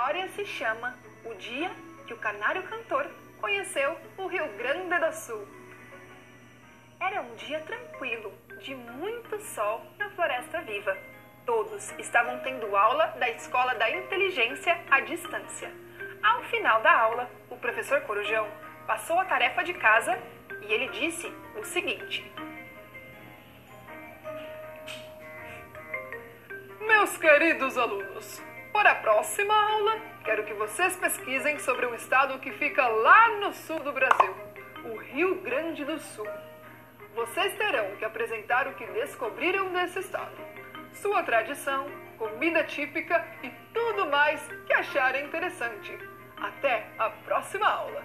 [0.00, 0.96] história se chama
[1.26, 1.70] O Dia
[2.06, 3.06] que o Canário Cantor
[3.38, 5.46] conheceu o Rio Grande do Sul.
[6.98, 8.32] Era um dia tranquilo,
[8.62, 10.96] de muito sol na Floresta Viva.
[11.44, 15.70] Todos estavam tendo aula da Escola da Inteligência à distância.
[16.22, 18.48] Ao final da aula, o professor Corujão
[18.86, 20.18] passou a tarefa de casa
[20.62, 21.30] e ele disse
[21.60, 22.24] o seguinte:
[26.80, 28.49] Meus queridos alunos,
[28.80, 33.52] para a próxima aula, quero que vocês pesquisem sobre um estado que fica lá no
[33.52, 34.34] sul do Brasil,
[34.86, 36.26] o Rio Grande do Sul.
[37.14, 40.34] Vocês terão que apresentar o que descobriram desse estado,
[40.94, 45.98] sua tradição, comida típica e tudo mais que acharem interessante.
[46.38, 48.02] Até a próxima aula!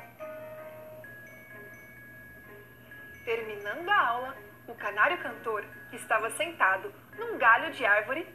[3.23, 4.35] Terminando a aula,
[4.67, 8.27] o canário cantor, que estava sentado num galho de árvore,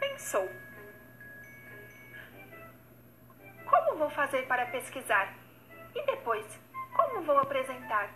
[0.00, 0.63] pensou.
[3.94, 5.32] Como vou fazer para pesquisar?
[5.94, 6.44] E depois,
[6.96, 8.10] como vou apresentar?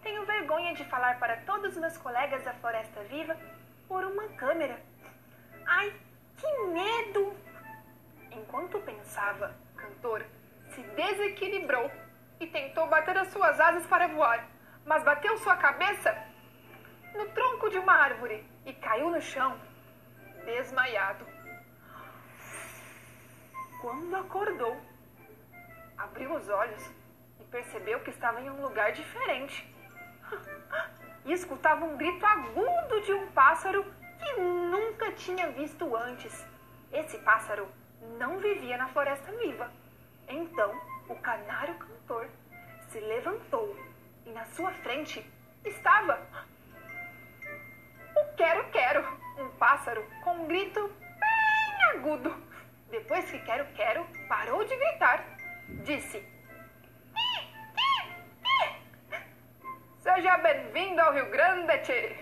[0.00, 3.36] Tenho vergonha de falar para todos meus colegas da Floresta Viva
[3.88, 4.80] por uma câmera.
[5.66, 5.92] Ai,
[6.36, 7.34] que medo!
[8.30, 10.24] Enquanto pensava, Cantor
[10.70, 11.90] se desequilibrou
[12.38, 14.46] e tentou bater as suas asas para voar,
[14.84, 16.16] mas bateu sua cabeça
[17.16, 19.58] no tronco de uma árvore e caiu no chão,
[20.44, 21.26] desmaiado.
[23.80, 24.80] Quando acordou,
[26.26, 26.90] abriu os olhos
[27.40, 29.72] e percebeu que estava em um lugar diferente.
[31.24, 33.84] E escutava um grito agudo de um pássaro
[34.16, 36.46] que nunca tinha visto antes.
[36.92, 37.66] Esse pássaro
[38.16, 39.68] não vivia na floresta viva.
[40.28, 40.72] Então,
[41.08, 42.28] o canário cantor
[42.90, 43.76] se levantou
[44.24, 45.28] e na sua frente
[45.64, 46.24] estava
[48.14, 49.04] o quero-quero,
[49.38, 52.32] um pássaro com um grito bem agudo.
[52.88, 55.35] Depois que quero-quero parou de gritar,
[55.68, 56.24] disse:
[59.98, 62.16] Seja bem-vindo ao Rio Grande, tchê.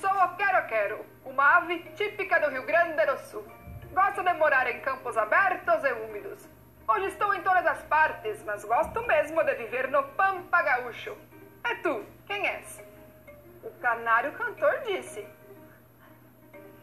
[0.00, 3.44] Sou o quero-quero, uma ave típica do Rio Grande do Sul.
[3.92, 6.48] Gosto de morar em campos abertos e úmidos.
[6.88, 11.16] Hoje estou em todas as partes, mas gosto mesmo de viver no Pampa Gaúcho.
[11.64, 12.82] É tu, quem és?
[13.62, 15.26] O canário cantor disse: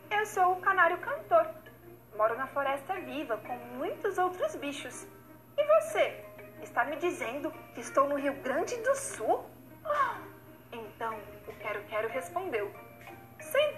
[0.10, 1.48] Eu sou o canário cantor.
[2.16, 5.08] Moro na floresta viva com muitos outros bichos.
[5.58, 6.24] E você?
[6.62, 9.44] Está me dizendo que estou no Rio Grande do Sul?
[10.72, 12.72] Então o Quero Quero respondeu:
[13.40, 13.70] Sim,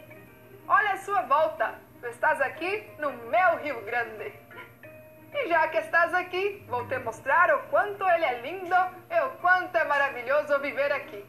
[0.68, 1.80] olha a sua volta.
[2.02, 4.34] Tu estás aqui no meu Rio Grande.
[5.34, 8.76] E já que estás aqui, vou te mostrar o quanto ele é lindo
[9.10, 11.26] e o quanto é maravilhoso viver aqui.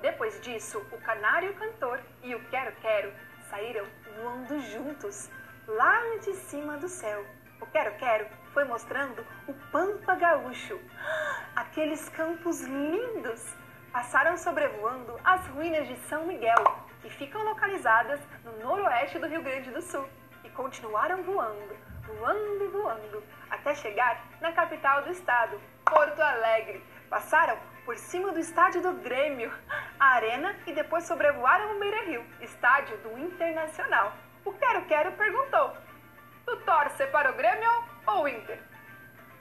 [0.00, 3.12] Depois disso, o canário cantor e o Quero Quero
[3.48, 3.86] saíram
[4.16, 5.30] voando juntos,
[5.66, 7.24] lá de cima do céu.
[7.60, 10.80] O Quero Quero foi mostrando o Pampa Gaúcho,
[11.54, 13.54] aqueles campos lindos.
[13.92, 16.64] Passaram sobrevoando as ruínas de São Miguel,
[17.00, 20.08] que ficam localizadas no noroeste do Rio Grande do Sul,
[20.42, 26.84] e continuaram voando voando e voando, até chegar na capital do estado, Porto Alegre.
[27.08, 29.52] Passaram por cima do estádio do Grêmio,
[29.98, 34.12] a Arena e depois sobrevoaram o Beira Rio, estádio do Internacional.
[34.44, 35.76] O Quero Quero perguntou:
[36.44, 37.70] Tu torce para o Grêmio
[38.06, 38.60] ou Inter?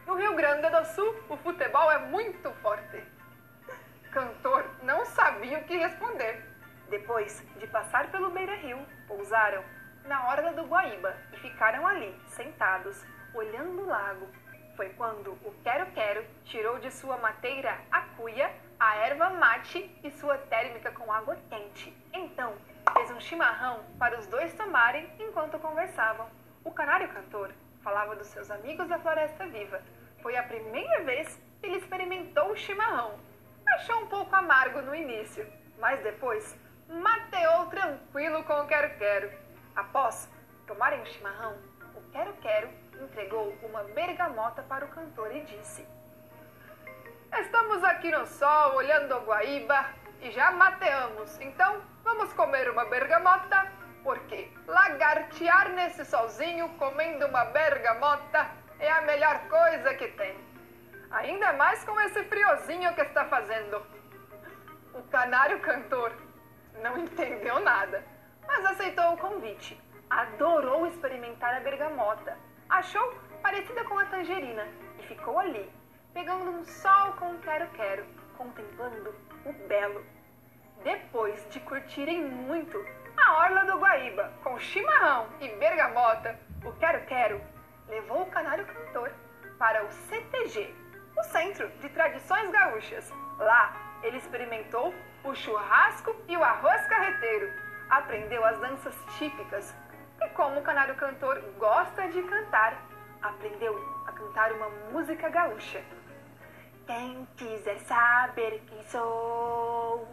[0.07, 3.03] No Rio Grande do Sul, o futebol é muito forte.
[4.11, 6.41] Cantor não sabia o que responder.
[6.89, 9.63] Depois de passar pelo Beira Rio, pousaram
[10.05, 13.03] na orla do Guaíba e ficaram ali, sentados,
[13.33, 14.27] olhando o lago.
[14.77, 18.49] Foi quando o quero-quero tirou de sua mateira a cuia,
[18.79, 21.95] a erva mate e sua térmica com água quente.
[22.13, 22.55] Então,
[22.93, 26.42] fez um chimarrão para os dois tomarem enquanto conversavam.
[26.63, 27.51] O canário cantor
[27.83, 29.81] falava dos seus amigos da Floresta Viva.
[30.21, 33.19] Foi a primeira vez que ele experimentou o chimarrão.
[33.75, 35.45] Achou um pouco amargo no início,
[35.77, 36.57] mas depois
[36.87, 39.29] mateou tranquilo com o quero-quero.
[39.75, 40.31] Após
[40.65, 41.57] tomarem o chimarrão,
[41.95, 42.69] o quero-quero
[43.01, 45.85] entregou uma bergamota para o cantor e disse:
[47.33, 49.85] Estamos aqui no sol, olhando a Guaíba
[50.21, 53.69] e já mateamos, então vamos comer uma bergamota,
[54.03, 54.52] porque
[55.13, 58.49] lagartear nesse solzinho comendo uma bergamota
[58.79, 60.35] é a melhor coisa que tem.
[61.11, 63.85] Ainda mais com esse friozinho que está fazendo.
[64.95, 66.11] O canário cantor
[66.81, 68.03] não entendeu nada
[68.45, 69.79] mas aceitou o convite.
[70.09, 72.37] Adorou experimentar a bergamota.
[72.69, 74.67] Achou parecida com a tangerina
[74.99, 75.71] e ficou ali,
[76.13, 78.05] pegando um sol com o quero-quero,
[78.37, 80.05] contemplando o belo.
[80.83, 82.77] Depois de curtirem muito
[83.17, 87.41] a orla do Guaíba com chimarrão e bergamota, o quero-quero
[87.87, 89.11] levou o canário cantor
[90.09, 90.75] CTG,
[91.17, 93.11] o Centro de Tradições Gaúchas.
[93.37, 93.73] Lá,
[94.03, 94.93] ele experimentou
[95.23, 97.49] o churrasco e o arroz carreteiro,
[97.89, 99.73] aprendeu as danças típicas
[100.21, 102.77] e, como o canário cantor gosta de cantar,
[103.21, 103.73] aprendeu
[104.05, 105.81] a cantar uma música gaúcha.
[106.85, 110.05] Quem quiser saber quem sou,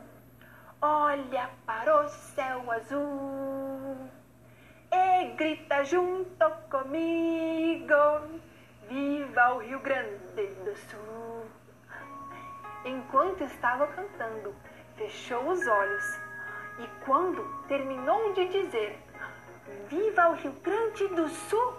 [0.80, 1.50] olha
[1.80, 4.10] para o céu azul
[4.92, 7.94] e grita junto comigo:
[8.86, 11.46] Viva o Rio Grande do Sul!
[12.84, 14.54] Enquanto estava cantando,
[14.96, 16.20] fechou os olhos
[16.80, 18.98] e, quando terminou de dizer:
[19.88, 21.74] Viva o Rio Grande do Sul!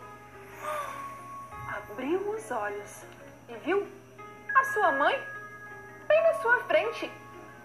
[1.76, 3.06] abriu os olhos
[3.50, 3.88] e viu
[4.58, 5.16] a sua mãe
[6.08, 7.12] bem na sua frente,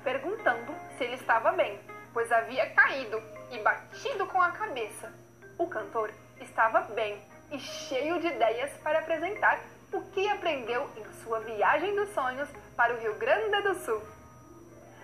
[0.05, 1.81] perguntando se ele estava bem,
[2.17, 5.13] pois havia caído e batido com a cabeça.
[5.59, 6.11] O cantor
[6.41, 7.21] estava bem
[7.53, 9.61] e cheio de ideias para apresentar
[9.93, 14.16] o que aprendeu em sua viagem dos sonhos para o Rio Grande do Sul.